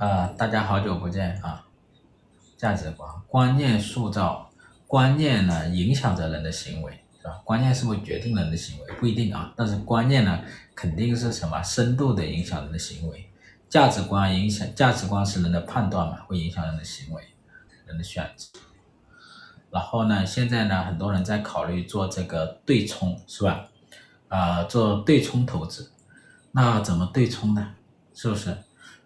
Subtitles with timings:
[0.00, 1.62] 呃，大家好久不见啊！
[2.56, 4.50] 价值观、观念塑造，
[4.86, 7.38] 观念呢影响着人的行为，是吧？
[7.44, 8.94] 观念是不是决定人的行为？
[8.94, 10.40] 不一定啊，但是观念呢，
[10.74, 13.28] 肯定是什么深度的影响人的行为。
[13.68, 17.22] 价值观影响，价值观是人的判断嘛，会影响人的行为、
[17.84, 18.58] 人的选择。
[19.70, 23.68] 然后呢，现在呢，很多人在考虑做这个对冲，是吧？
[24.28, 25.92] 啊、做对冲投资，
[26.52, 27.74] 那怎么对冲呢？
[28.14, 28.56] 是不是？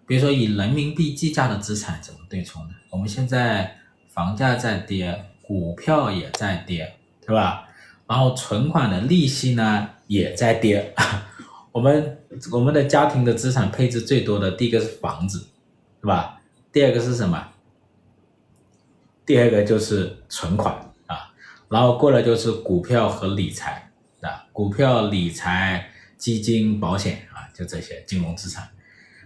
[0.07, 2.75] 比如说以人民币计价的资产怎么对冲呢？
[2.91, 6.95] 我们现在房价在跌，股票也在跌，
[7.27, 7.69] 对吧？
[8.07, 10.95] 然后存款的利息呢也在跌。
[11.73, 12.19] 我们
[12.53, 15.49] 我们的家庭的资产配置最多的第一个是房子，
[16.01, 16.41] 是吧？
[16.71, 17.49] 第二个是什么？
[19.25, 20.75] 第二个就是存款
[21.07, 21.33] 啊，
[21.71, 23.91] 然后过来就是股票和理财
[24.21, 28.69] 啊，股票、理财、基金、保险啊，就这些金融资产。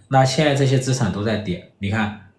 [0.09, 2.31] 那现在这些资产都在跌，你看，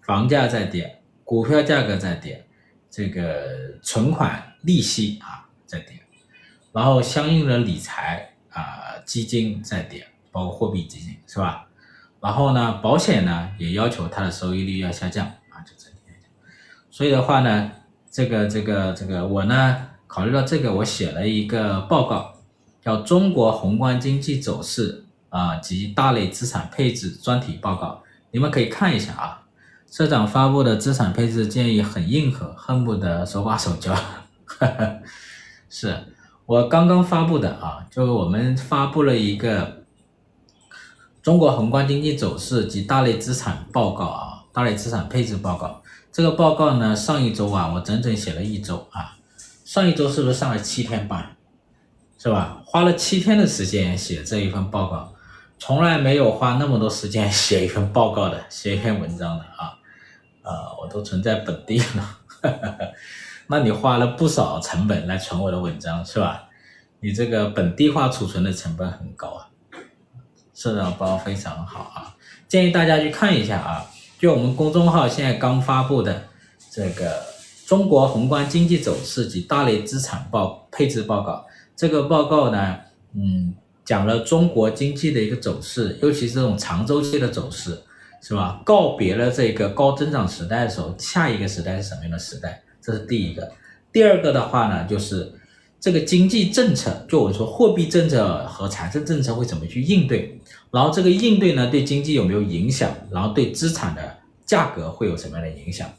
[0.00, 2.46] 房价在跌，股票价格在跌，
[2.90, 6.00] 这个存款利息啊在跌，
[6.72, 11.66] 然后相应的理财啊基金在跌，包括货币基金是吧？
[12.20, 15.94] 然后呢，保险呢也要求它的收益率要下降啊，就这里。
[16.90, 17.70] 所以的话呢，
[18.10, 22.34] 这个这个这个我呢考虑到这个，我写了一个报告，
[22.82, 25.02] 叫《中国宏观经济走势》。
[25.30, 29.42] 啊及大类资产配置专题报告，你们可以看一下啊。
[29.90, 33.96] 社长发布的资产配置建议很硬核，恨不得手把手教。
[35.70, 35.98] 是
[36.44, 39.84] 我刚刚发布的啊，就我们发布了一个
[41.22, 45.82] 中国宏观经济走势及大类资产报告啊，大类资产配置报告。
[46.12, 49.16] 这个报告呢，上一周啊，我整整写了一周啊。
[49.64, 51.34] 上一周是不是上了七天班？
[52.18, 52.60] 是吧？
[52.66, 55.14] 花了七天的时间写这一份报告。
[55.58, 59.74] 从来没有花那么多时间写一份报告的，写一篇文章的啊，
[60.42, 62.18] 啊，我都存在本地了，
[63.48, 66.44] 那你花了不少成本来存我的文章是吧？
[67.00, 69.48] 你这个本地化储存的成本很高啊，
[70.54, 72.14] 社长包非常好啊，
[72.46, 73.84] 建议大家去看一下啊，
[74.18, 76.28] 就我们公众号现在刚发布的
[76.70, 77.10] 这个
[77.66, 81.32] 《中国宏观经济走势及大类资产报配置报告》，
[81.74, 82.78] 这个报告呢，
[83.12, 83.54] 嗯。
[83.88, 87.70] 讲了中国经济的一个走势，尤其是这种长周期的走势，
[88.20, 88.60] 是吧？
[88.62, 92.62] 告别了这个高增长时代的时候，下一个时代是什么样的时代？
[92.82, 93.50] 这是第一个。
[93.90, 95.32] 第二个的话呢，就是
[95.80, 100.38] 这个经济政策，就我说货币政策和财政政策会怎么去应对？
[100.70, 102.94] 然后这个应对呢，对经济有没有影响？
[103.10, 105.90] 然后对资产的价格会有什么样的影响？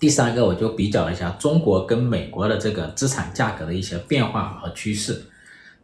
[0.00, 5.26] 第三个，我就比较了一下中国跟美国的这个资产价格的一些变化和趋势。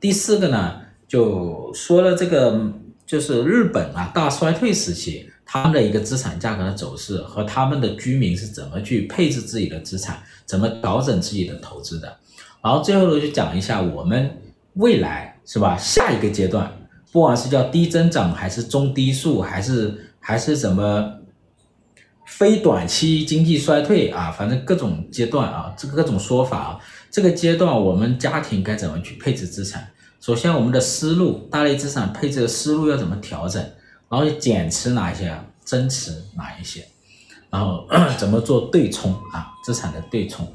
[0.00, 0.87] 第四个呢？
[1.08, 2.70] 就说了这个，
[3.06, 12.14] 就是日本啊大衰退时期，他们的一个资产价格的走势和他们的居民是怎么去配置自己的资产，怎么调整自己的投资的。
[12.62, 14.30] 然后最后呢，就讲一下我们
[14.74, 15.76] 未来是吧？
[15.78, 16.70] 下一个阶段，
[17.10, 21.14] 不管是叫低增长还是中低速，还是还是什么
[22.26, 26.80] 非短期经济衰退啊，反正各种阶段啊，这个各种说法啊，
[27.10, 29.88] 这个阶段我们家庭该怎么去配置资产？
[30.20, 33.62] 首先，我们的思路，大类资产配置的思路要怎么调整？
[34.08, 36.86] 然后减持哪一些，增持哪一些？
[37.50, 37.86] 然后
[38.18, 39.52] 怎么做对冲啊？
[39.64, 40.46] 资产的对冲，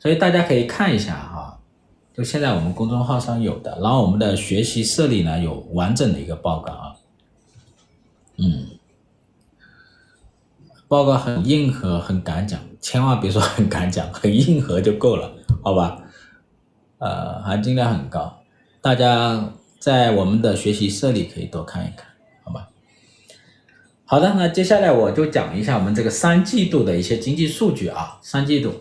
[0.00, 1.58] 所以大家可以看一下哈，
[2.14, 6.96] 就现在我们公众号上有的，然后我们的学习社里呢有完整的一个报告啊，
[8.38, 8.66] 嗯，
[10.88, 16.02] 报告很硬核，很敢讲，千万别说很敢讲，很硬核就够了，好吧？
[16.98, 18.41] 呃，含金量很高。
[18.82, 22.04] 大家在我们的学习社里可以多看一看，
[22.42, 22.68] 好吧？
[24.04, 28.18] 好的，那接下来我就讲一下我们这个三季度的一些经济数据啊。
[28.22, 28.74] 三季度，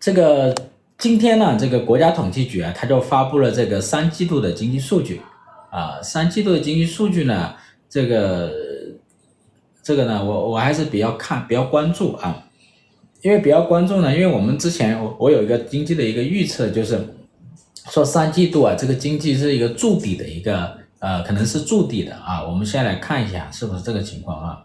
[0.00, 0.54] 这个
[0.96, 5.20] 今天呢，这个国家统计局啊，它就发布了这个三季度的经济数据
[5.70, 6.00] 啊。
[6.00, 7.54] 三季度的经济数据呢，
[7.90, 8.50] 这个
[9.82, 12.48] 这个呢，我我还是比较看比较关注啊，
[13.20, 16.98] 因为比较关注呢，因为我们之前我我有一个经济的一个预测就是。
[17.90, 22.44] 说三季度啊，这个经济是一个筑底的一个，呃，可能是筑底的啊。
[22.44, 24.58] 我们先来看一下是不是这个情况啊？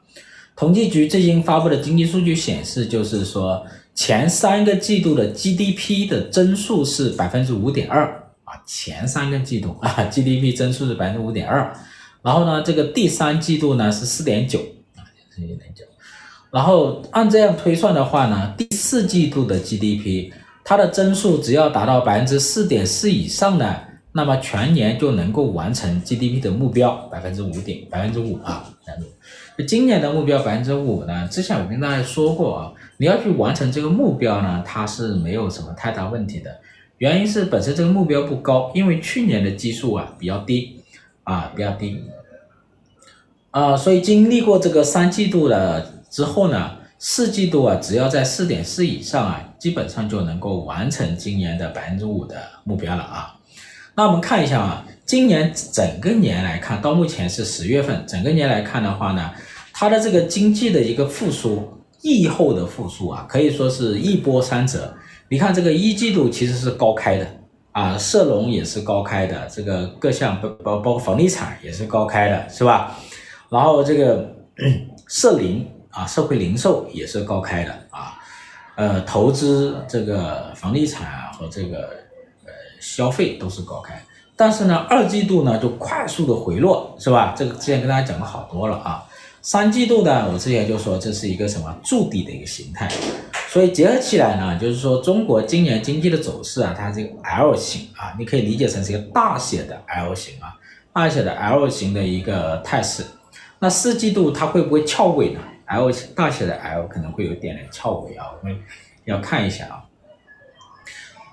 [0.55, 8.03] 统计局最近发布的经济数据显示，就是说前三个季度的 GDP 的增速是百分之五点二
[8.43, 11.71] 啊，前三个季度 啊 GDP 增速是百分之五点二，
[12.23, 14.59] 然后呢，这个第三季度呢是四点九
[14.95, 15.85] 啊，四点九，
[16.49, 20.31] 然后按这样推算的话呢，第四季度的 GDP。
[20.63, 23.75] 它的增速只要达到百分之四点四以上呢，
[24.13, 29.05] 那么全年就能够完成 GDP 的目标百分之五点百分之五啊，难度
[29.67, 36.49] 今年的目标百分之五呢，之前我跟大家说过啊，你要去完成这个目标呢，它是没有什么太大问题的。
[36.97, 40.81] 原因是本身这个目标不高，因为去年的基数啊比较低
[41.23, 42.03] 啊比较低，
[43.49, 53.35] 啊，所以经历过这个三季度了之后呢，四季度啊只要在四点四以上啊，基本上就能够完成今年的百分之五的目标了啊。
[53.95, 59.31] 那我们看一下啊，今年整个年来看，到目前是十月份，整个年来看的话呢。
[59.73, 61.67] 它的这个经济的一个复苏，
[62.01, 64.93] 疫后的复苏啊，可以说是一波三折。
[65.27, 67.27] 你看这个一季度其实是高开的
[67.71, 72.95] 啊，社融也是高开的，这个各项包包包括房地产也是高开的，是吧？
[73.49, 74.31] 然后这个
[75.07, 78.19] 社零啊，社会零售也是高开的啊，
[78.75, 81.79] 呃，投资这个房地产啊和这个
[82.45, 84.01] 呃消费都是高开。
[84.35, 87.35] 但是呢，二季度呢就快速的回落，是吧？
[87.37, 89.03] 这个之前跟大家讲过好多了啊。
[89.43, 92.87] 三季度呢，我之前就说这是一个什么筑底的一个形态，
[93.49, 100.55] 所以结合起来呢，就是说中国今年经济的走势啊，它这个 L 型啊，你可以理解成是一个大写的 L 型啊，
[100.93, 103.03] 大写的 L 型的一个态势。
[103.57, 105.39] 那四季度它会不会翘尾呢
[105.71, 108.57] ？L 大写的 L 可能会有点点翘尾啊，我们
[109.05, 109.83] 要看一下啊。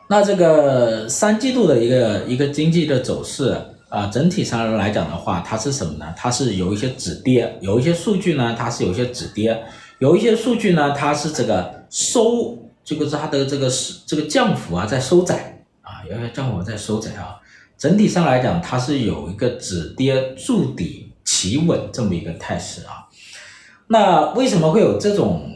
[0.09, 3.57] 那这个三季度的一个一个经济的走势。
[3.91, 6.15] 啊，整体上来讲的话，它是什么呢？
[6.15, 9.65] 它是有一些止跌，有一些数据呢，它是有一些止跌，
[9.99, 17.41] 有一些数据呢，它是这个收，这个是它的这个是这个降幅啊在收窄啊，有些降幅在收窄啊。
[17.79, 23.08] 整体上来讲，它是有一个止跌筑底企稳这么一个态势啊。
[23.89, 25.51] 那为什么会有这种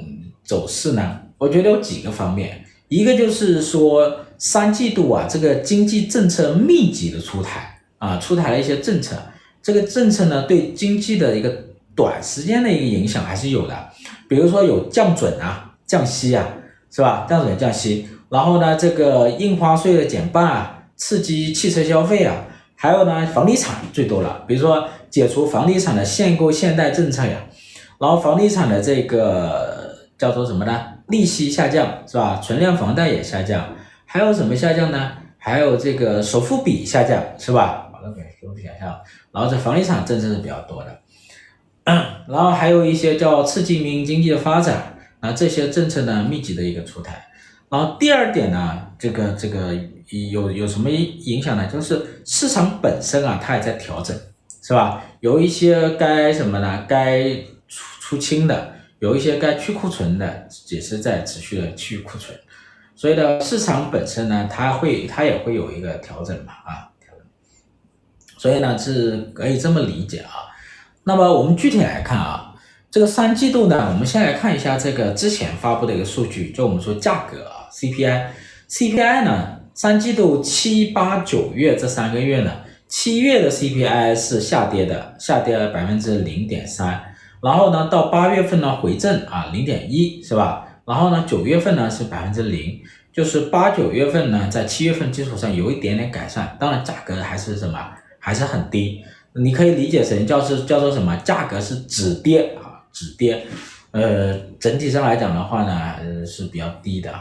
[0.44, 1.20] 走势呢？
[1.38, 7.68] 我觉得有几个方面，一个就是说三季度啊，这个经济政策密集的出台。
[8.02, 9.14] 啊，出台了一些政策，
[9.62, 11.56] 这个政策呢，对经济的一个
[11.94, 13.90] 短时间的一个影响还是有的，
[14.28, 16.44] 比如说有降准啊、降息啊，
[16.90, 17.24] 是吧？
[17.30, 22.44] 降准降息，然后呢，这个印花税的减半啊，刺激汽车消费啊，
[22.74, 27.46] 还有呢，房地产最多了，比如说解除房地产的限购限贷政策呀，
[28.02, 30.82] 然后房地产的这个叫做什么呢？
[31.06, 32.40] 利息下降是吧？
[32.42, 33.64] 存量房贷也下降，
[34.04, 35.12] 还有什么下降呢？
[35.38, 37.90] 还有这个首付比下降是吧？
[38.42, 39.00] 都想象，
[39.30, 40.98] 然后这房地产政策是比较多的，
[42.26, 47.24] 然后还有一些叫刺激民营经济的发展，那这些政策呢密集的一个出台，
[47.68, 49.72] 然后第二点呢，这个这个
[50.32, 51.68] 有有什么影响呢？
[51.72, 54.16] 就是市场本身啊，它也在调整，
[54.60, 55.04] 是吧？
[55.20, 56.84] 有一些该什么呢？
[56.88, 57.32] 该
[58.12, 62.38] 出清的，有一些该去库存的，也是在持续的去库存，
[62.94, 66.92] 所以呢，市场本身呢，它会它也会有一个调整嘛，啊。
[68.36, 70.52] 所以呢，是可以这么理解啊。
[71.04, 72.54] 那么我们具体来看啊，
[72.90, 82.52] 这个三季度呢，我们先来看一下这个之前发布的一个数据，就我们说价格啊，CPI，CPI 呢，三季度七八九月这三个月呢，
[82.88, 87.11] 七月的 CPI 是下跌的，下跌了百分之零点三，
[87.42, 90.64] 然后呢，到八月份呢回正啊，零点一是吧？
[90.86, 92.80] 然后呢，九月份呢是百分之零，
[93.12, 97.78] 就是八九月份呢在七月份基础上有一点点改善，当然价格还是什么？
[98.20, 99.02] 还是很低，
[99.34, 101.16] 你可以理解成叫是叫做什么？
[101.24, 103.44] 价格是止跌啊，止跌。
[103.90, 107.18] 呃，整体上来讲的话呢，呃，是比较低的啊。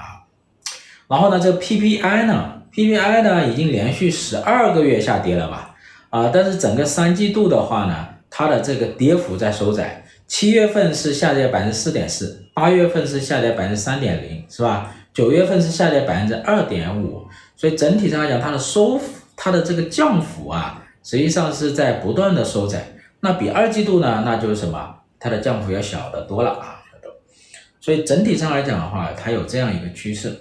[1.08, 5.76] 然后呢，这 PPI 呢，PPI 呢已经连续十二个月下跌了吧？
[6.12, 10.04] 啊，但是整个三季度的话呢，它的这个跌幅在收窄。
[10.32, 14.96] 七月份是下跌百分之四点四，八月份是下跌百分之三点零，是吧？
[15.14, 18.98] 九月份是下跌百分之二点五，所以整体上来讲，它的收
[19.36, 20.82] 它的这个降幅啊。
[21.04, 24.96] 实际上是在不断的收窄，那比二季度呢，那就是什么？
[25.20, 26.82] 它的降幅要小得多了啊，
[27.82, 30.34] 所以整体上来讲的话，它有这样一个趋势。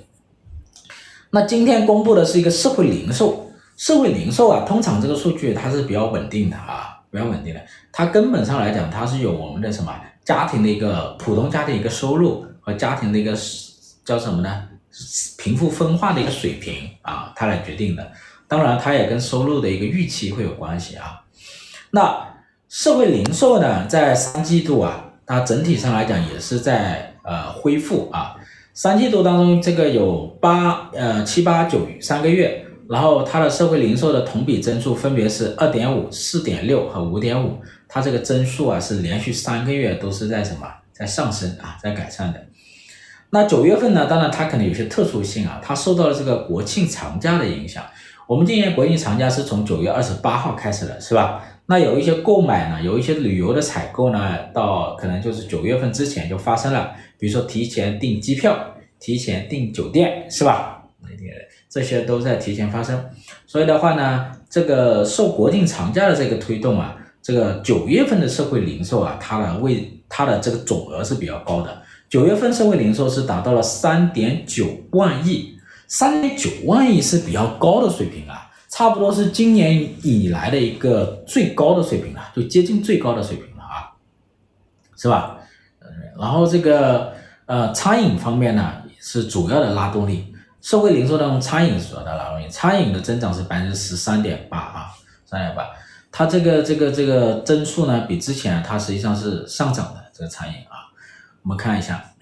[1.31, 7.61] 那今天公布的是一个社会零售，社会零售啊，通常这个数据它是比较稳定的啊，比较稳定的。
[7.93, 13.37] 它根本上来讲，它是有我们的什么家庭的一个普通家庭一个收入和家庭的一个
[14.05, 14.69] 叫什么呢？
[15.39, 18.11] 贫富分化的一个水平啊，它来决定的。
[18.49, 21.23] 当然，它也跟收入的一个预期会有关系啊。
[21.93, 22.27] 那
[22.69, 28.35] 社会零售呢，在三季度啊，它整体上来讲也是在呃恢复啊。
[28.75, 37.57] 三季度当中，这个有八呃七八九三个月，然后它的社会零售的同比增速分别是二点五、四点六和五点五，
[37.87, 42.45] 它这个增速啊是连续三个月都是在什么在上升啊，在改善的。
[43.31, 47.85] 那九月份呢，当然它可能有些特殊性啊，它受到了这个国庆长假的影响。
[48.27, 51.45] 我们今年国庆长假是从九月二十八号开始的，是吧？
[51.67, 60.79] 那有一些购买呢，有一些旅游的采购呢，到可能就是九月份之前就发生了，比如说提前订机票、提前订酒店，是吧？
[61.71, 63.01] 这些都在提前发生，
[63.47, 78.49] 所以的话呢，这个受国庆长假的这个推动啊，这个九月份的社会零售啊，它的为它的这个总额是比较高的，九月份社会零售是达到了三点九万亿，三点九万亿是比较高的水平啊。
[78.69, 83.95] 差不多是今年以来的一个最高的水平了，就接近最高的水平了啊，
[84.97, 85.39] 是吧？
[86.19, 87.13] 然后这个
[87.47, 94.87] 呃餐饮方面呢是主要的拉动力，社会零售当中餐饮是主要的拉动力，餐饮的增长是百分之十三点八啊，
[95.25, 95.67] 三点八，
[96.13, 100.89] 它这个这个这个增速呢比之前它实际上是上涨的这个餐饮啊，
[101.43, 102.13] 我们看一下，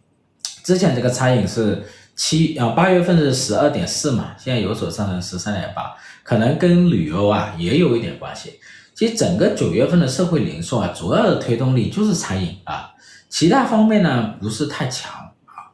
[0.64, 1.82] 之前这个餐饮是。
[2.16, 8.60] 七啊，八月份是十二点四嘛，现在有所上升十三点八，可能跟旅游啊也有一点关系。
[8.94, 12.90] 其实整个九月份的社会零售啊，主要的推动力就是餐饮啊，
[13.30, 15.72] 其他方面呢不是太强啊。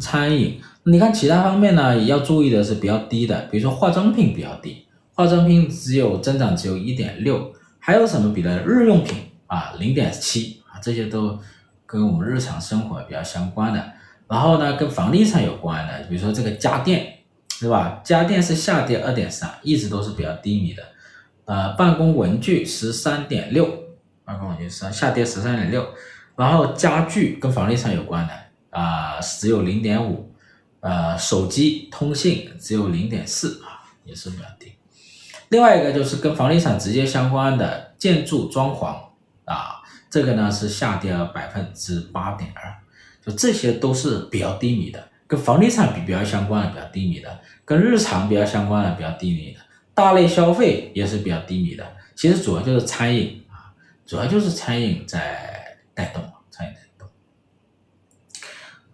[0.00, 11.36] 餐饮，你看其他方面呢也要注意的是比较低的，比如说化妆品比较低，化妆品只有增长只有一点六，还有什么比的日用品啊零点七啊，这些都
[11.86, 13.84] 跟我们日常生活比较相关的。
[14.28, 18.00] 然后呢，跟房地产有关的，比如说这个家电，是吧？
[18.04, 20.84] 家电是下跌二点三，一直都是比较低迷的。
[21.46, 23.68] 呃，办公文具十三点六，
[24.24, 25.84] 办公文具是下跌十三点六。
[26.36, 28.32] 然后家具跟房地产有关的
[28.70, 30.25] 啊、呃，只有零点五。
[30.80, 34.72] 呃，手机通信只有零点四啊，也是比较低。
[35.48, 38.96] 另外一个就是跟房地产直接相关的建筑装潢
[39.44, 42.74] 啊，这个呢是下跌了百分之八点二。
[43.24, 49.58] 就这些都是比较低迷的，跟房地产比比较相关的比较低迷的，跟日常比较相关的比较低迷的，
[49.94, 51.84] 大类消费也是比较低迷的。
[52.14, 53.74] 其实主要就是餐饮啊，
[54.06, 56.35] 主要就是餐饮在带动，餐饮带动。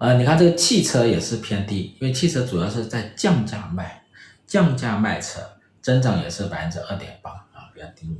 [0.03, 4.03] 呃，你看这个汽车也是偏低，因为汽车主要是在降价卖，
[4.49, 5.41] 降价卖车，
[5.81, 8.17] 增长也是百分之二点八啊，比较低迷。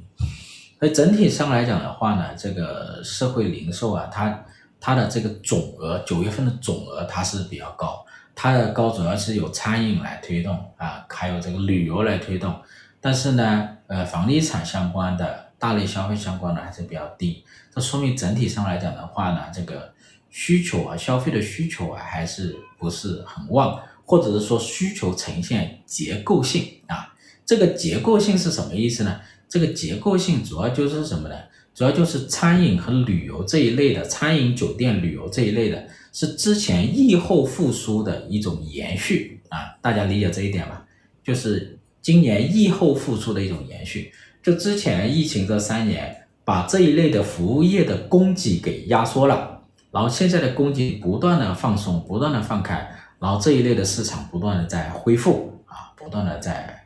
[0.79, 4.45] 所以整体上来讲的话呢，这个社会零售啊，它。
[4.85, 12.53] 它的这个总额，九月份的总额它是比较高，它的高主要是由餐饮来推动啊，还有这个旅游来推动，
[13.01, 19.95] 但是呢，呃，房地产相关的大类消费相关的还是比较低，这说明整体上来讲的话呢，这个
[20.33, 27.15] 需求啊，消费的需求啊，还是不是很旺，或者是说需求呈现结构性啊，
[27.47, 29.21] 这个结构性是什么意思呢？
[29.49, 31.37] 这个结构性主要就是什么呢？
[31.75, 40.85] 主要就是餐饮和旅游这一类的，餐饮、酒店、旅游这一类的，是之前疫后复苏的一种延续啊，大家理解这一点吧？
[41.23, 44.13] 就是今年疫后复苏的一种延续。
[44.43, 49.52] 就之前疫情这三年，把这一类的服务业的供给给压缩了，
[49.93, 56.85] 然后现在的供给不断的放松，不断的放开，然后这一类的市场不断的在恢复啊，不断的在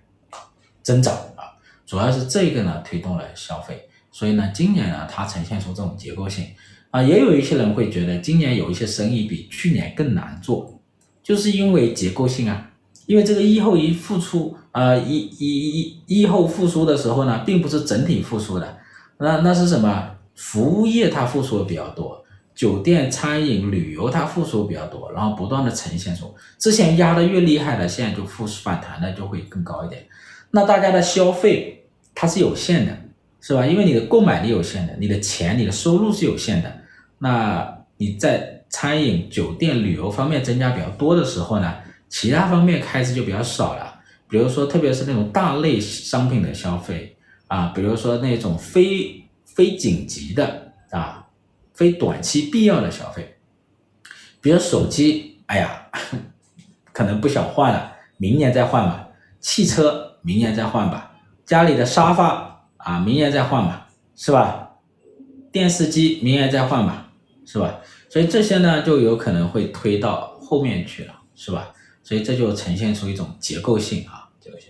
[0.82, 1.54] 增长啊，
[1.86, 3.88] 主要是这个呢推动了消费。
[4.10, 6.46] 所以呢，今年呢，它呈现出这种结构性。
[6.90, 10.80] 啊，也有一些人会觉得今年有一些生意比去年更难做，
[11.22, 12.70] 就是因为结构性啊，
[13.06, 18.78] 因为这个疫后一复苏啊，疫疫疫疫后复苏的时候呢，并不是整体复苏的，
[19.18, 20.10] 那那是什么？
[20.34, 22.22] 服务业它复苏的比较多，
[22.56, 30.04] 酒店、餐饮、旅游它复苏比较多，然后不断的呈现出，之前压的越厉害的，现在就复反弹的就会更高一点，
[30.50, 32.96] 那大家的消费它是有限的。
[33.38, 33.64] 是吧？
[33.64, 36.80] 因为你的购买力有限的，你的钱、你的收入是有限的。
[37.18, 41.76] 那你在餐饮、酒店、旅游方面增加比较多的时候呢，
[42.08, 44.00] 其他方面开支就比较少了。
[44.28, 47.14] 比如说，特别是那种大类商品的消费
[47.46, 51.25] 啊，比如说那种非非紧急的啊、
[51.76, 53.37] 非短期必要的消费，
[54.40, 55.87] 比如手机，哎呀，
[56.92, 59.09] 可能不想换了，明年再换吧。
[59.38, 61.12] 汽车，明年再换吧。
[61.45, 62.45] 家里的沙发。
[62.78, 64.71] 啊，明年再换吧，是吧？
[65.50, 67.11] 电视机明年再换吧，
[67.45, 67.80] 是吧？
[68.09, 71.75] 所以这些呢，就有可能会推到后面去了，是吧？
[72.04, 74.68] 所以这就呈现出一种结构性啊，结构性。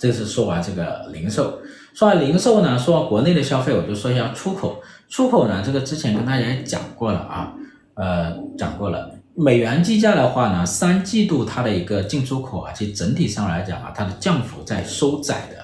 [0.00, 1.60] 这是说完这个零售，
[1.94, 4.82] 说完零售呢，说完国内的消费，我就说一下出口。
[5.12, 7.52] 出口呢，这个之前跟大家也讲过了啊，
[7.92, 9.14] 呃，讲过了。
[9.34, 15.56] 美元计价的话呢，三季度它的一个进出口啊，其实整体上来讲啊，它的降幅在收窄的。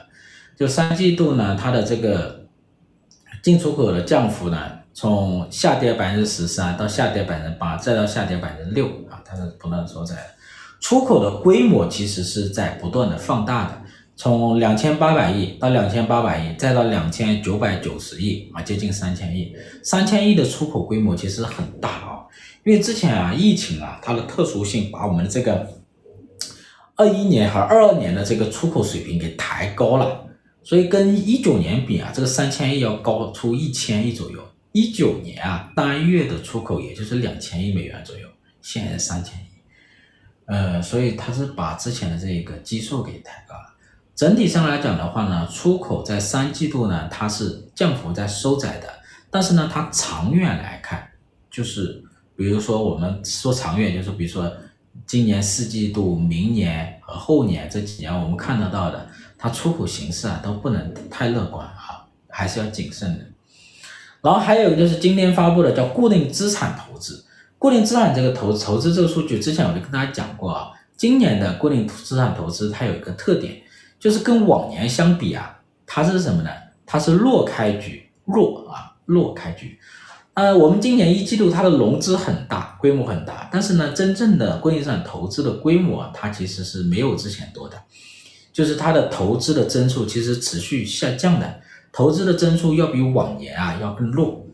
[0.55, 2.45] 就三季度呢，它的这个
[3.43, 4.59] 进出口的降幅呢，
[4.93, 10.23] 从下跌百分之十三到下跌百分之八，再到下跌百分之六啊，它是不断收窄的。
[10.78, 13.81] 出口的规模其实是在不断的放大的，
[14.18, 19.54] 从两千八百亿到两千八百亿，再到两千九百九十亿啊，接近三千亿。
[19.84, 22.26] 三千亿的出口规模其实很大啊，
[22.64, 25.80] 因为之前啊疫情啊它的特殊性，把我们这个
[26.96, 30.26] 二一年和二二年的这个出口水平给抬高了，
[30.64, 34.44] 所以跟一九年比啊，这个三千亿要高出一千亿左右。
[34.72, 38.28] 一九年啊单月的出口也就是两千亿美元左右，
[38.62, 39.46] 现在三千亿，
[40.46, 43.77] 呃，所以它是把之前的这个基数给抬高了。
[44.18, 48.88] 整体上来讲的话呢，出口在三季度呢，它是降幅在收窄的，
[49.30, 51.08] 但是呢，它长远来看，
[51.48, 52.02] 就是
[52.34, 54.52] 比如说我们说长远，就是比如说
[55.06, 59.06] 今年四季度、明年和后年这几年，我们看得到的，
[59.38, 63.25] 它出口形势啊都不能太乐观啊，还是要谨慎的。
[64.20, 67.25] 然后还有就是今天发布的叫固定资产投资，
[67.56, 73.62] 固定资产这个投投资这个数据，之前我就跟大家讲过啊，今年的固定资产投资它有一个特点。
[73.99, 76.50] 就是跟往年相比啊，它是什么呢？
[76.87, 79.78] 它是弱开局，弱啊，弱开局。
[80.35, 87.76] 呃，我们今年一季度它的融资很大，规模很大，但是呢，真正的固定资产投资的规模它其实是没有之前多的，
[88.52, 94.47] 就是它的投资的增速其实持续下降的，投资的增速要比往年啊要更弱。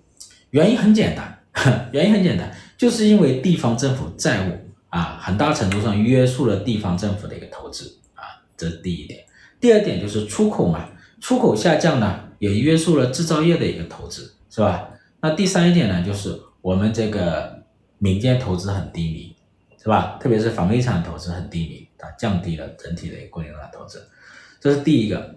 [0.50, 1.38] 原因很简单，
[1.92, 4.52] 原因很简单，就是因为地方政府债务
[4.88, 9.23] 啊，很大程度上约束了地方政府的一个投资啊，这是第一点。
[9.64, 10.90] 第二点就是出口嘛，
[11.22, 14.90] 出口下降呢，也约束了制造业的一个投资，是吧？
[15.22, 17.62] 那第三一点呢，就是我们这个
[17.96, 19.34] 民间投资很低迷，
[19.82, 20.18] 是吧？
[20.20, 24.06] 特别是房地产投资很低迷，它降低了整体的固定资产投资，
[24.60, 25.36] 这是第一个。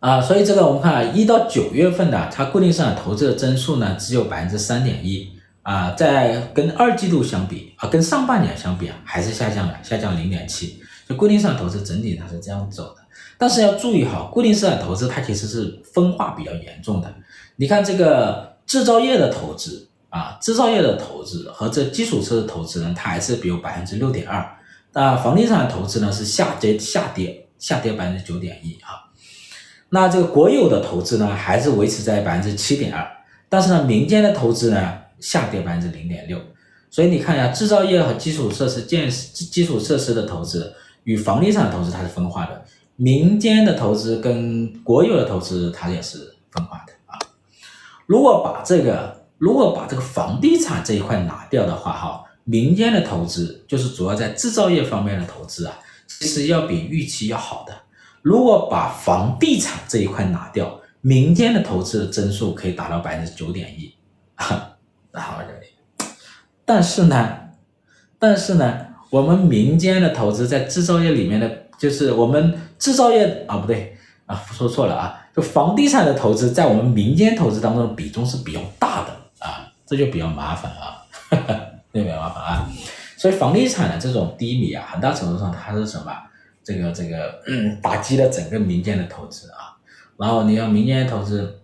[0.00, 10.82] 啊，所以这个我们看啊，一到九月份的它固定资产投资的增速呢，只有百分之三点一啊，在跟二季度相比啊，跟上半年相比啊，还是下降的，下降零点七。
[11.08, 12.94] 就固定资产投资整体它是这样走，
[13.40, 17.14] 但是要注意哈，固定资产投资它其实是分化比较严重的。
[17.54, 24.44] 你看这个制造业的投资啊，制造业的投资和这基础设施投资呢，它还是比有百分之六点二。
[24.92, 29.06] 那房地产投资呢是下跌下跌下跌百分之九点一啊。
[29.90, 33.06] 那这个国有的投资呢还是维持在百分之七点二，
[33.48, 36.36] 但是呢民间的投资呢下跌百分之零点六。
[36.90, 40.74] 所以你看一下制造业和基础设施建基基础设施的投资。
[41.04, 42.62] 与房地产投资它是分化的，
[43.00, 47.16] 民间的投资跟国有的投资它也是分化的啊。
[48.06, 57.72] 如果把这个如果把这个房地产这一块拿掉的话，哈，民间的投资就是主要在制造业方面的投资啊，其实要比预期要好的。
[58.22, 63.94] 如果把房地产这一块拿掉，民间的投资的增速可以达到百分之九点一，
[64.34, 64.76] 哈，
[65.12, 65.68] 好这里。
[66.64, 67.36] 但是呢，
[68.18, 68.86] 但是呢。
[69.10, 81.60] 我们民间的投资在制造业里面的，就是我们制造业啊，不对啊，说错了啊，就房地产的投资在我们民间投资当中的比重是比较大的啊，这就比较麻烦啊，哈哈，
[81.92, 82.68] 这比较麻烦啊。
[83.16, 86.12] 所以房地产的这种低迷啊，很大程度上它是什么？
[86.64, 89.78] 这个这个嗯，打击了整个民间的投资啊。
[90.18, 91.60] 然后你要民间投资，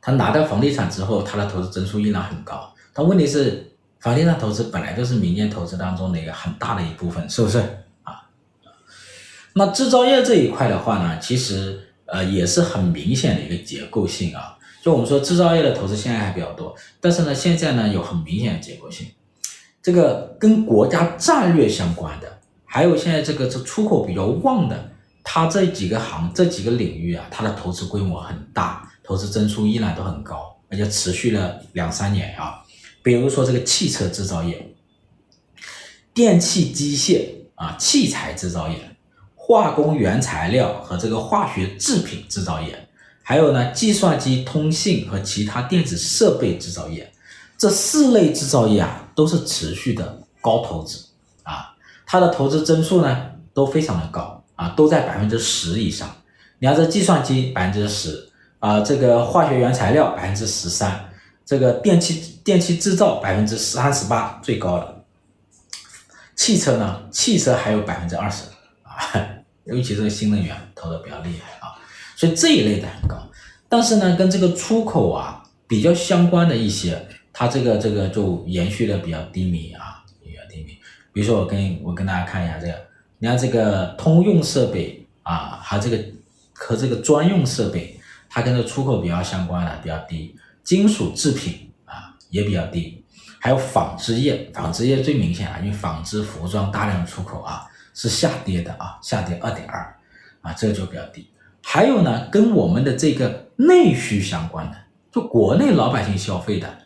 [0.00, 3.64] 他拿到房地产之后，他的投资增速依然很高，但问题是。
[4.00, 7.60] 房地产投资本来就是民间投资当中的一个很大的一部分，是不是？
[9.58, 14.56] 那制造业这一块的话呢，其实呃也是很明显的一个结构性啊。
[14.80, 19.08] 就我们说制造业的投资现在还比较多，但是呢现在呢有很明显的结构性，
[19.82, 24.92] 这个跟国家战略相关的，还有现在这个这出口比较旺的，
[25.24, 32.62] 它这几个行这几个领域啊，它的投资规模很大，投资增速依然都很高，而且持续了两三年啊。
[33.02, 34.74] 比如说这个汽车制造业、
[36.14, 38.76] 电气机械啊、器材制造业、
[39.48, 42.86] 化工原材料和这个化学制品制造业，
[43.22, 47.10] 还有呢计算机、通信和其他电子设备制造业，
[47.56, 51.02] 这四类制造业啊都是持续的高投资
[51.44, 56.14] 啊，它的投资增速呢都非常的高啊，都在百分之十以上。
[56.58, 61.08] 你看这计算机百分之十啊，这个化学原材料百分之十三。
[61.46, 65.02] 这个电器电器制造百分之三十八最高了，
[66.36, 67.00] 汽车呢？
[67.10, 68.42] 汽车还有百分之二十
[68.82, 69.37] 啊，
[69.68, 71.76] 尤其是新能源投的比较厉害啊，
[72.16, 73.16] 所以这一类的很高。
[73.68, 80.78] 但是呢，跟这个出口啊比较相关的一些，它这个这个就延续的比较低迷啊，比较低迷。
[81.12, 82.74] 比如说我跟我跟大家看一下这个，
[83.18, 86.02] 你看这个通用设备啊，还有这个
[86.54, 88.00] 和这个专用设备，
[88.30, 90.34] 它跟这出口比较相关的比较低。
[90.64, 93.04] 金属制品啊也比较低，
[93.38, 97.66] 还有纺织业，纺织业最明显啊，因为纺织服装大量出口啊
[97.98, 99.94] 是下跌的啊，下跌二点二。
[100.40, 101.28] 啊，这个就比较低。
[101.60, 104.78] 还有呢，跟我们的这个内需相关的，
[105.10, 106.78] 就国内老百姓消费的，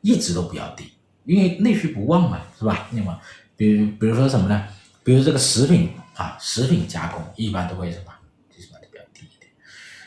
[0.00, 0.92] 一直都比较低，
[1.24, 2.86] 因为内需不旺嘛，是吧？
[2.92, 3.18] 那么，
[3.56, 4.64] 比比如说什么呢？
[5.02, 8.12] 比如这个食品啊，食品加工一般都会什么，
[8.48, 9.50] 就是比较低一点。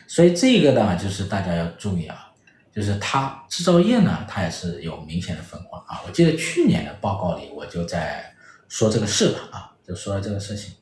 [0.08, 2.32] 所以这个呢，就是大家要注意啊，
[2.74, 6.02] 就是它制造业呢，它也是有明显的分化啊。
[6.08, 8.34] 我记得去年的报告里，我就在
[8.70, 10.74] 说这个事了啊，就说了这个事情，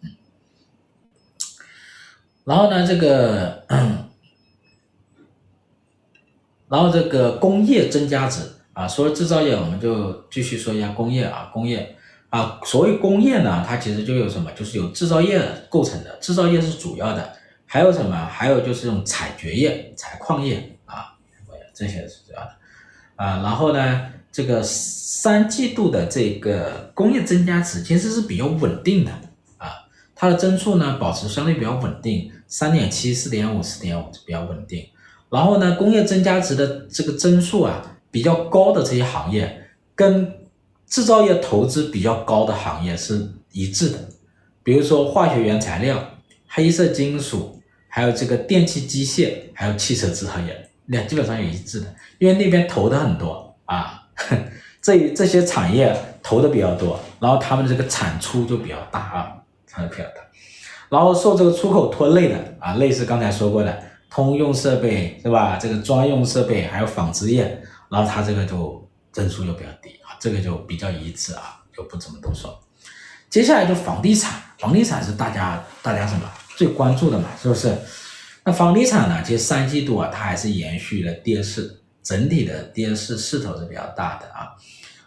[2.44, 3.66] 然后呢，这个，
[6.70, 8.42] 然后这个工业增加值
[8.74, 11.96] 啊，说了制造业，我们就继续说一下工业啊，工业
[12.30, 17.34] 啊，所谓工业呢，它其实就有什么，就是由制造业构成的，制造业是主要的，
[17.66, 18.16] 还有什么？
[18.26, 21.18] 还有就是这种采掘业、采矿业啊，
[21.74, 22.56] 这些是主要的
[23.16, 23.42] 啊。
[23.42, 29.12] 然后呢，这个三季度的这个工业增加值其实是比较稳定的
[29.58, 29.70] 啊。
[30.16, 34.88] 它的增速呢，保持相对比较稳定，三点七、四点五、四点五比较稳定。
[35.30, 40.34] 然后呢，工业增加值的这个增速啊比较高的这些行业，跟
[40.88, 43.98] 制造业投资比较高的行业是一致的。
[44.64, 46.04] 比如说化学原材料、
[46.48, 54.01] 黑色金属，还有这个电气机械，还有汽车制造业，那基本上也一致的，因为那边投的很多啊，
[54.82, 59.34] 这这些产业投的比较多，然后他们的这个产出就比较大啊。
[59.74, 60.16] 产出比较大，
[60.90, 65.56] 然后受这个出口拖累的啊，类似刚才说过的通用设备是吧？
[65.56, 72.60] 这个专用设备还有纺织业，然后它这个就增速就比较低啊，这个就比较一致啊，就不怎么多说。
[73.30, 77.74] 接下来就房地产，房地产是大家大家什么最关注的嘛，是不是？
[78.44, 84.56] 那房地产呢，其实三季度啊，它还是延续了跌势，整体的跌势势头是比较大的啊。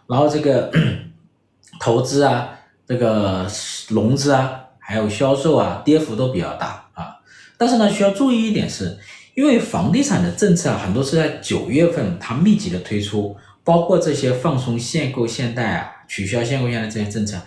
[0.07, 0.71] 然后这个
[1.79, 2.49] 投资啊。
[2.87, 3.47] 这个
[3.87, 7.15] 融资啊，还有销售啊，跌幅都比较大啊。
[7.57, 8.95] 但是呢，需要注意一点是，
[9.33, 17.39] 因为房地产的政策啊，很多是在九月份它密集的推出，包括这些放松限购限贷啊，取消限购限贷这些政策，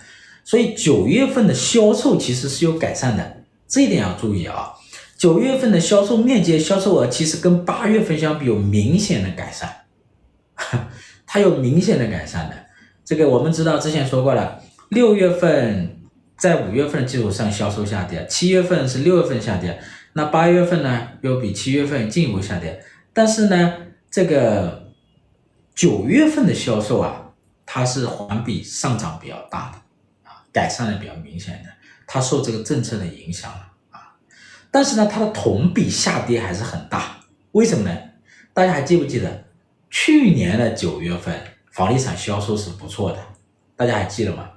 [0.43, 4.73] 所以九月份的销售其实是有改善的，这一点要注意啊。
[5.19, 9.69] 九月份的销售面积、销售额其实跟八月份相比有明显的改善，
[11.27, 12.57] 它有明显的改善的。
[13.05, 14.63] 这个我们知道之前说过了。
[14.91, 16.01] 六月份
[16.39, 19.79] 在五月份基础上销售下跌，七月份是六月份下跌，
[20.15, 23.75] 那八月份呢又比七月份进一步下跌，但是呢，
[24.11, 24.89] 这个
[25.75, 27.33] 九月份的销售啊，
[27.67, 31.69] 它是环比上涨比较大的啊，改善的比较明显的，
[32.07, 33.68] 它受这个政策的影响了，
[34.71, 37.21] 但是呢，它的同比下跌还是很大，
[37.53, 37.97] 为什么呢？
[38.53, 39.45] 大家还记不记得
[39.91, 41.35] 去年的九月份
[41.73, 43.19] 房地产销售是不错的，
[43.77, 44.51] 大家还记得吗？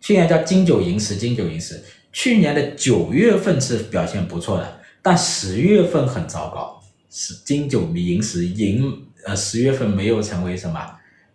[0.00, 1.82] 去年叫金九银十，金九银十。
[2.12, 8.82] 去年的九月份是表现不错的，但十月份很糟糕，是金九银十，银
[9.24, 10.80] 呃十月份没有成为什么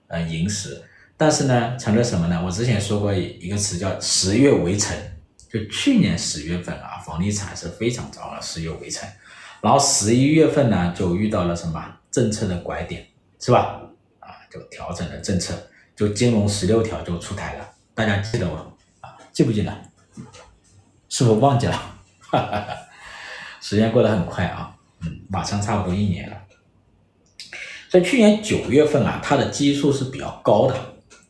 [0.07, 0.81] 呃银十，
[1.15, 2.43] 但是呢成了什么呢？
[2.45, 4.93] 我之前说过一个词叫十月围城，
[5.55, 9.07] 就去年十月份啊，房地产是非常糟了，十月围城，
[9.61, 13.07] 然后十一月份呢就遇到了什么政策的拐点，
[13.39, 13.79] 是吧？
[14.19, 15.53] 啊，就调整了政策，
[15.95, 17.69] 就金融十六条就出台了。
[17.93, 18.65] 大家记得吗？
[18.99, 19.73] 啊，记不记得？
[21.07, 21.73] 是否忘记了？
[22.19, 22.77] 哈哈哈，
[23.61, 26.35] 时间过得很快啊，嗯，马上差不多一年了。
[27.89, 30.75] 所以去年九月份啊，它的基数是比较高的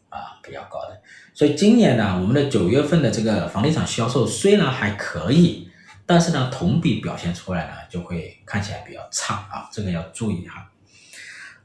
[0.10, 0.80] 啊，比较高。
[1.36, 5.70] 所以今年呢，我们的九月份的这个房地产销售虽然还可以，
[6.08, 10.68] 但是呢，同比表现出来呢，就会看起来比较差啊，这个要注意哈。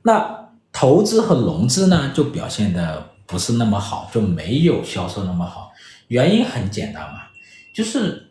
[0.02, 3.09] 那投资和融资呢，就表现的。
[3.30, 5.70] 不是那么好，就没有销售那么好。
[6.09, 7.20] 原因很简单嘛，
[7.72, 8.28] 就是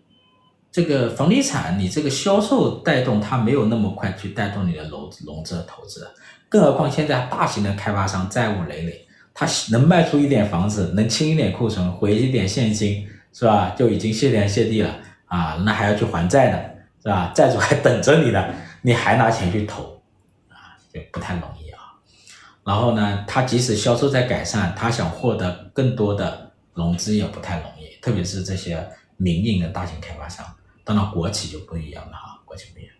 [0.70, 6.06] 这个房地产，你这个销售带动它没有那么快去带动你的融融资和投资。
[6.50, 9.08] 更何况现在大型的开发商债务累累，
[9.40, 13.70] 他能卖出一点房子，能清一点库存，回一点现金，是吧？
[13.70, 14.94] 就已经谢天谢地了
[15.28, 15.56] 啊！
[15.66, 16.60] 那还要去还债呢，
[17.02, 17.32] 是吧？
[17.34, 20.02] 债主还等着你呢，你还拿钱去投
[20.50, 21.80] 啊，就不太容易啊。
[22.66, 30.46] 然后呢，他即使销售在改善，他想获得更多的融资也不太容易，特别是这些民营的大型开发商。
[30.84, 32.92] 当然，国企就不一样了哈，国企不一样。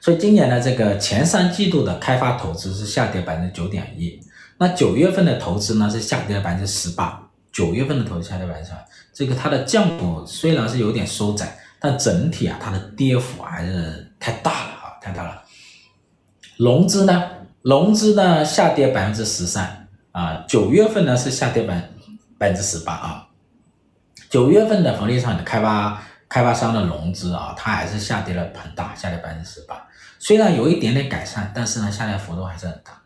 [0.00, 4.18] 所以今年的，这个前三季度的开发投资是下跌百分之九点一，
[4.62, 7.18] 那九月份的投资呢是下跌了百分之十八，
[7.50, 15.42] 九月份的投资下跌百分之十八，这个它的降幅虽然是有点收窄，但整体啊它的跌幅还是太大了啊，太大了。
[16.58, 17.30] 融资呢？
[17.62, 21.90] 融资呢下跌百分之十三啊，九月份呢是下跌百
[22.36, 23.28] 百分之十八啊，
[24.28, 29.88] 九月份的房地产的开发开发商的融资啊，它还是下跌了很大，下跌百分之十八。
[30.18, 32.99] 虽然有一点点改善，但是呢，下跌幅度还是很大。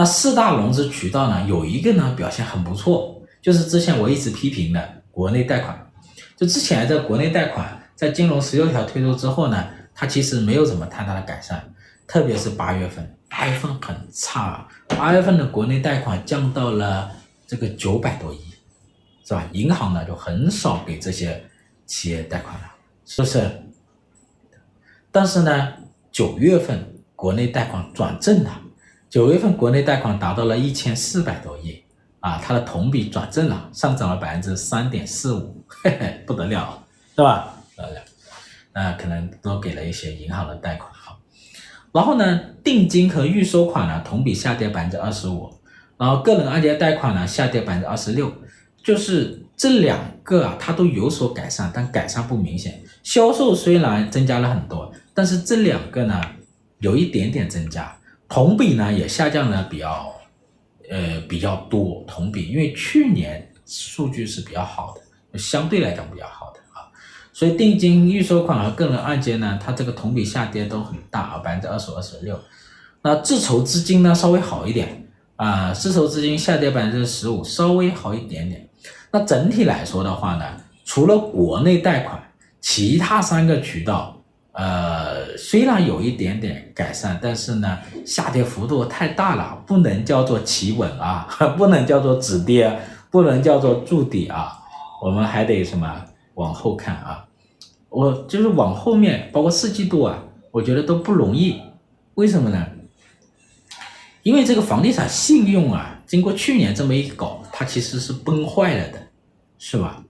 [0.00, 5.92] 那四大融资渠道呢，有一个呢表现很不错，就是之前我一直批评的国内贷款。
[6.38, 9.62] 就之前这国内贷款在金融十六条推出之后呢，
[9.94, 11.70] 它其实没有什么太大的改善，
[12.06, 17.10] 特别是八月份，八月份很差，八月份的国内贷款降到了
[17.46, 18.38] 这个九百多亿，
[19.22, 19.46] 是吧？
[19.52, 21.44] 银行呢就很少给这些
[21.84, 22.72] 企业贷款了，
[23.04, 23.50] 是不是？
[25.12, 25.74] 但是呢。
[26.12, 28.60] 九月份国内贷款转正了，
[29.10, 31.82] 九月份国内贷款达到了一千四百多亿
[32.20, 36.80] 啊，它的同比转正了，上涨了百分之三点四五， 嘿嘿，不得了，
[37.16, 37.52] 是吧？
[37.74, 38.00] 不得了，
[38.72, 41.18] 那可能多给了一些银行的贷款啊。
[41.90, 45.52] 然后呢，定金和预收款呢同比下跌百分之二十五，
[45.98, 48.32] 然后个人按揭贷款呢下跌百分之二十六，
[48.84, 52.80] 就是这两个啊，它都有所改善，但改善不明显。
[53.02, 54.92] 销售虽然增加了很多。
[55.12, 56.22] 但是这两个呢，
[56.78, 57.94] 有一点点增加，
[58.30, 60.14] 同比呢也下降了比较，
[60.88, 64.94] 呃比较多，同比，因为去年数据是比较好
[65.32, 66.86] 的，相对来讲比较好的啊，
[67.32, 72.38] 所以定金、预收款和个人按揭呢，它这个同比下跌都很大啊，百分之二十五、二十六。
[73.02, 78.68] 那自筹资金呢稍微好一点啊，自筹资金下跌百分之十五，稍微好一点点。
[79.10, 80.44] 那整体来说的话呢，
[80.84, 84.19] 除了国内贷款，其他三个渠道。
[84.52, 94.58] 呃，虽然有一点点改善，但是呢，下跌幅度太大了，不能叫做企稳啊， 不能叫做止跌，不能叫做筑底啊，
[95.02, 97.24] 我们还得什么往后看啊？
[97.88, 101.60] 我就是往后面，包括四季度啊，我觉得都不容易。
[102.14, 102.66] 为什么呢？
[104.22, 108.98] 因为这个房地产信用啊，经过去年这么一搞，它其实是崩坏了的，
[109.58, 110.02] 是吧？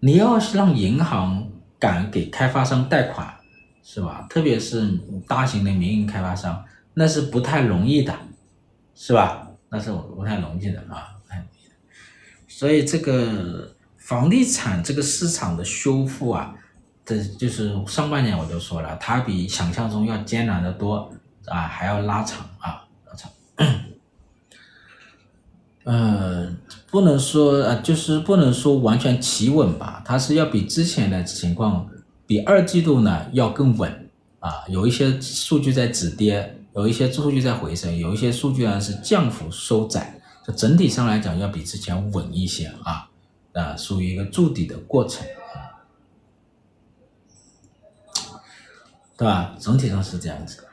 [0.00, 1.46] 你要是让银行
[1.78, 3.32] 敢给开发商贷款。
[3.86, 4.26] 是吧？
[4.30, 8.18] 特别是大型的民营开发商，那是不太容易的，
[8.94, 9.46] 是吧？
[9.68, 11.74] 那是我不太容易的啊，不太容易的。
[12.48, 16.54] 所以这个房地产这个市场的修复啊，
[17.04, 21.12] 这就是上半年我就说了，它比想象中要艰难得多
[21.44, 23.30] 啊，还要拉长啊，拉长。
[25.84, 26.56] 呃，
[26.90, 31.86] 不能说啊，就是不能说完全企稳吧，它是要比之前的情况。
[32.26, 34.08] 比二季度呢要更稳
[34.40, 43.08] 啊，有一些数据在止跌，有一些数据在回升，有一些数据呢是降幅收窄，就整体上来讲要比之前稳一些啊，
[43.52, 45.26] 啊，属于一个筑底的过程，
[49.16, 49.54] 对吧？
[49.58, 50.64] 整体上是这样子的。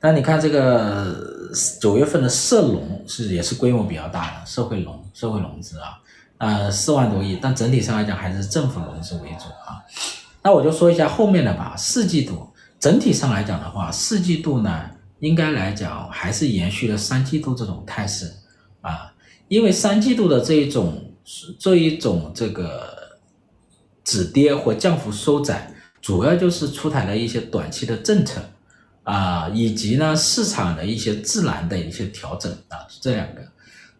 [0.00, 5.98] 但你看这个九月份的社融是也是规模比较大的，社会融社会融资啊，
[6.38, 9.84] 呃四万多亿，但整体上来讲还是政府融资为主啊。
[10.44, 11.74] 那我就说一下后面的吧。
[11.76, 18.30] 四季度整体上来讲的话，四季度呢，应该来讲还是延续了三季度这种态势
[18.82, 19.14] 啊，
[19.48, 21.14] 因为三季度的这一种
[21.58, 23.18] 这一种这个
[24.04, 28.42] 止跌或降幅收窄，主要就是出台了一些短期的政策
[29.04, 33.40] 啊，以及呢市场的一些自然的一些调整啊，是这两个。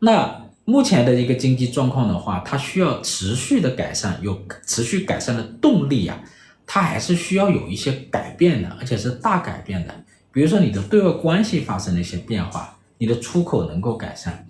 [0.00, 6.18] 那目前的一个经济状况的话，它需要持续的改善，有持续改善的动力啊。
[6.66, 9.94] 它还是需要有一些改变的，而且是大改变的。
[10.32, 14.46] 比如说你的对外关系发生了一些变化，你的出口能够改善，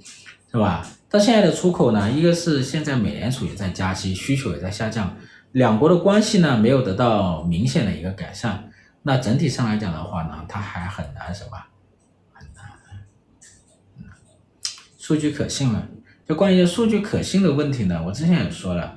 [0.53, 0.87] 是吧？
[1.11, 5.17] 到现在的出口呢，一个是现在美联储也在加息，需求也在下降，
[5.51, 8.71] 两国的关系呢没有得到明显的一个改善。
[9.03, 11.59] 那整体上来讲的话呢，它还很难什么？
[12.33, 12.65] 很难。
[14.97, 15.83] 数据可信吗？
[16.29, 18.97] 就关于数据可信的问题呢，我之前也说了，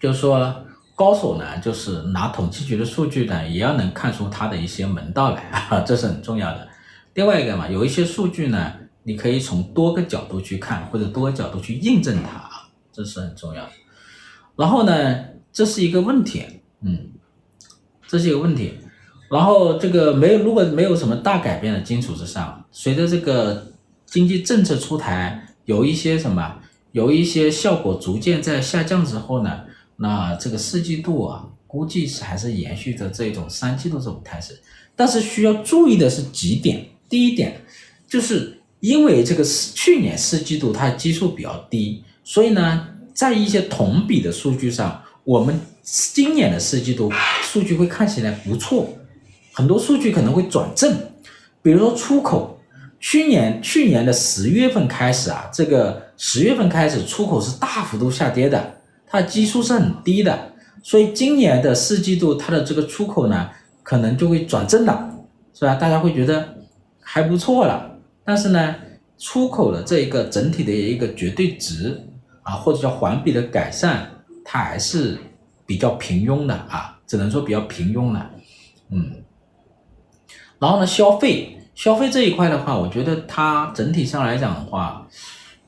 [0.00, 0.62] 就是说。
[0.98, 6.66] 高手呢，就是拿统计局的数据呢，也要能看出它的一些门道来啊， 这是很重要的。
[7.12, 8.72] 另外一个嘛，有一些数据呢，
[9.02, 12.50] 你可以从多个角度去看，或者多个角度去印证它啊，
[12.90, 13.72] 这是很重要的。
[14.56, 15.22] 然后呢，
[15.52, 16.44] 这是一个问题，
[16.80, 17.10] 嗯，
[18.08, 18.78] 这是一个问题。
[19.30, 23.70] 然后这个没有，如果没有什么大改变的基础之上，随着这个
[24.06, 26.56] 经济政策出台，有一些什么，
[26.92, 29.60] 有一些效果逐渐在下降之后呢，
[29.96, 34.58] 那这个四季度啊，估计是还是延续着这种三季度这种态势，
[34.96, 36.86] 但是需要注意的是几点。
[37.08, 37.60] 第一点，
[38.08, 48.88] 就是因为这个去年四季度它基数比较低，所以呢，在一些同比的数据上，我们今年的四季度数据会看起来不错，
[49.52, 50.96] 很多数据可能会转正。
[51.62, 52.55] 比如说出口，
[53.08, 58.78] 去年去年的十月份开始啊，这个十月份开始出口是大幅度下跌的。
[59.06, 60.36] 它的基数是很低的，
[60.82, 63.48] 所以今年的四季度它的这个出口呢，
[63.84, 65.08] 可能就会转正了，
[65.54, 65.76] 是吧？
[65.76, 66.56] 大家会觉得
[67.00, 67.96] 还不错了。
[68.24, 68.74] 但是呢，
[69.16, 72.04] 出口的这一个整体的一个绝对值
[72.42, 74.10] 啊，或者叫环比的改善，
[74.44, 75.16] 它还是
[75.64, 78.28] 比较平庸的啊，只能说比较平庸了。
[78.90, 79.12] 嗯，
[80.58, 85.06] 然后呢，消费消费这一块的话，我觉得它整体上来讲的话。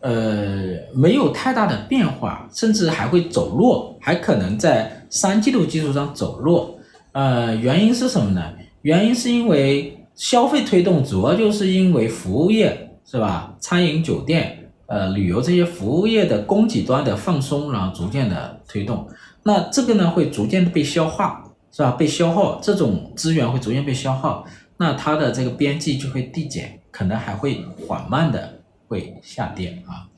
[0.00, 6.78] 呃，没有太大的变化，甚至还会走弱，还可能在三季度基础上走弱。
[7.10, 8.40] 呃，原因是什么呢？
[8.82, 13.52] 原因是因为消费推动，主要就是因为服务业是吧？
[13.58, 19.04] 餐饮、酒店、呃，旅游这些服务业的供给端的放松，然后逐渐的推动。
[19.42, 21.42] 那这个呢，会逐渐的被消化，
[21.72, 21.90] 是吧？
[21.98, 24.44] 被消耗，这种资源会逐渐被消耗，
[24.78, 28.54] 那它的这个边际就会递减，可能还会缓慢的。
[28.90, 30.08] 会下跌啊，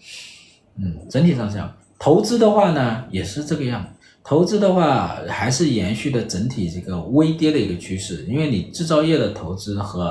[0.77, 3.85] 嗯，整体上这样，投资的话呢也是这个样，
[4.23, 10.09] 投资的话还是延续的整体这个微跌的一个趋势，因为你制造业的投资和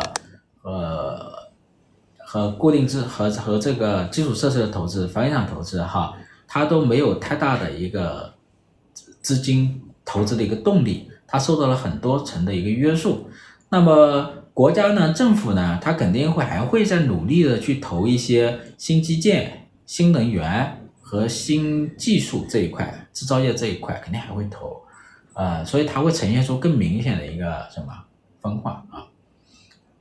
[0.64, 1.32] 呃
[2.18, 8.34] 和固定资和和这个基础设施的投资、房地产投资哈，它都没有太大的一个
[9.22, 13.30] 资金投资的一个动力，它受到了很多层的一个约束，
[13.70, 14.34] 那么。
[14.52, 24.82] 国家呢，政府呢，它肯定会还会再努力的去投一些新基建、新能源和新技术这一块，制造业这一块肯定还会投，
[25.34, 27.88] 呃，所以它会呈现出更明显的一个什么
[28.42, 29.08] 分化啊，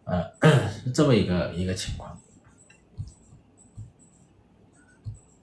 [0.06, 2.18] 呃，是这么一个一个情况。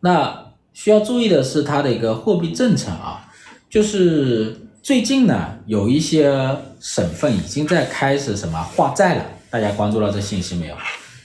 [0.01, 3.31] 那需要注意的是它的一个货币政策啊，
[3.69, 4.64] 就是。
[4.85, 6.31] 最近呢，有一些
[6.79, 10.75] 省份已经在开始什么化债了，大家关注到这信息没有？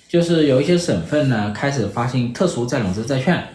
[0.08, 3.46] 就是有一些省份呢开始发行特殊再融资债券。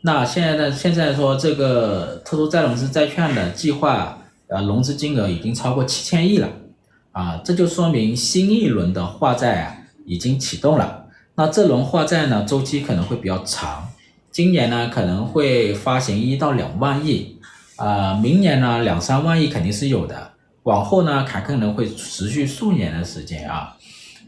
[0.00, 6.48] 那现在呢，现在说这个特殊再融资债券的计划，呃，融资金额已经超过七千亿了，
[7.10, 11.04] 啊，这就说明新一轮的化债啊已经启动了。
[11.34, 13.86] 那这轮化债呢，周期可能会比较长，
[14.30, 17.36] 今年呢可能会发行一到两万亿。
[17.82, 20.30] 呃，明年呢，两三万亿肯定是有的，
[20.62, 23.76] 往后呢，还可能会持续数年的时间啊。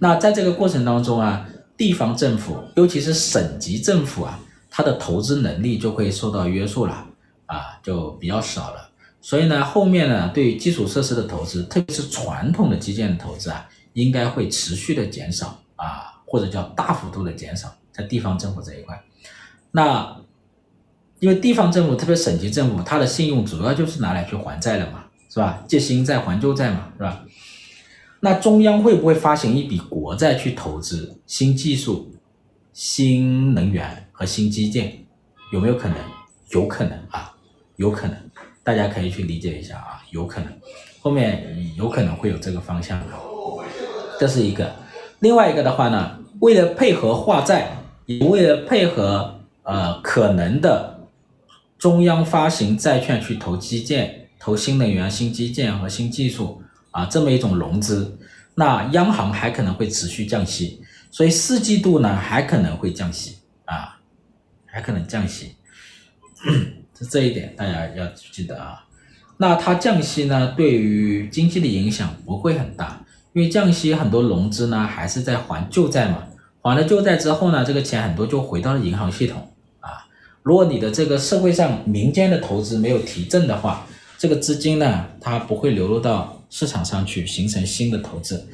[0.00, 7.06] 那在这个过程当中啊，地方政府，尤其是省级政府啊，它的投资能力就会受到约束了
[7.46, 8.90] 啊，就比较少了。
[9.20, 19.00] 所以呢，后面呢，对基础设施的投资，特别是传统的基建的投资啊，应该会持续的减少啊，或者叫大幅度的减少，在地方政府这一块。
[19.70, 20.23] 那。
[21.24, 25.64] 因为地方政府，特别省级政府，它的信用主要就是拿来去还债了嘛，是吧？
[25.66, 27.24] 借新债还旧债嘛，是吧？
[28.20, 32.12] 那中央会不会发行一笔国债去投资新技术、
[32.74, 34.98] 新能源和新基建？
[35.50, 35.96] 有没有可能？
[36.50, 37.34] 有可能啊，
[37.76, 38.14] 有可能。
[38.62, 40.52] 大家可以去理解一下啊，有可能。
[41.00, 43.02] 后面有可能会有这个方向，
[44.20, 44.70] 这是一个。
[45.20, 50.92] 另外一个的话呢，为了配合化债，也为了配合呃可能的。
[51.84, 58.18] 中央发行债券去投基建、投新能源、新基建和新技术啊，这么一种融资，
[58.54, 64.00] 那央行还可能会持续降息，所以四季度呢还可能会降息啊，
[64.64, 65.56] 还可能降息，
[66.94, 68.86] 这这一点大家要记得啊。
[69.36, 76.24] 那它降息呢，对于经济的影响不会很大，因为降息很多融资呢还是在还旧债嘛，
[76.62, 79.50] 还了旧债之后呢，这个钱很多就回到了银行系统。
[80.44, 83.86] 如果你的这个社会上民间的投资没有提振的话，
[84.18, 88.46] 这个资金呢，它不会流入到市场上去形成新的投资，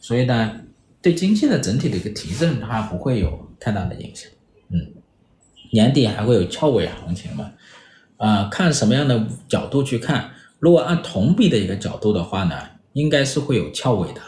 [0.00, 0.60] 所以呢，
[1.00, 4.28] 对经济的整体的一个提振它不会有太大的影响。
[4.70, 4.88] 嗯，
[5.70, 7.52] 年底还会有翘尾行情嘛？
[8.16, 10.30] 啊、看什么样的角度去看？
[10.58, 12.56] 如果按同比的一个角度的话呢，
[12.92, 14.20] 应该是会有翘尾的。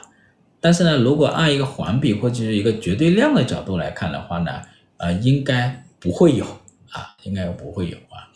[0.61, 4.61] 但是呢，如果按一个环比或者是一个绝对量的角度来看的话呢，
[4.98, 6.46] 呃，应该不会有。
[6.90, 8.31] 啊，应该不会有啊。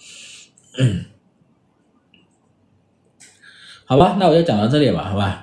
[0.79, 1.05] 嗯，
[3.85, 5.42] 好吧，那我就讲到这里吧，好吧。